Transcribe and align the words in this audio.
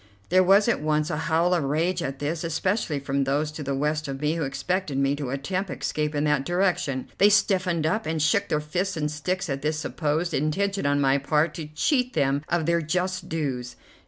There 0.29 0.41
was 0.41 0.67
at 0.67 0.81
once 0.81 1.11
a 1.11 1.15
howl 1.29 1.53
of 1.53 1.63
rage 1.63 2.01
at 2.01 2.17
this, 2.17 2.43
especially 2.43 2.99
from 2.99 3.23
those 3.23 3.51
to 3.51 3.61
the 3.61 3.75
west 3.75 4.07
of 4.07 4.19
me, 4.19 4.33
who 4.33 4.41
expected 4.45 4.97
me 4.97 5.15
to 5.15 5.29
attempt 5.29 5.69
escape 5.69 6.15
in 6.15 6.23
that 6.23 6.43
direction. 6.43 7.07
They 7.19 7.29
stiffened 7.29 7.85
up, 7.85 8.07
and 8.07 8.19
shook 8.19 8.49
fists 8.63 8.97
and 8.97 9.11
sticks 9.11 9.47
at 9.47 9.61
this 9.61 9.77
supposed 9.77 10.33
intention 10.33 10.87
on 10.87 10.99
my 11.01 11.19
part 11.19 11.53
to 11.53 11.67
cheat 11.67 12.13
them 12.13 12.41
of 12.49 12.65
their 12.65 12.81
just 12.81 13.29
dues. 13.29 13.75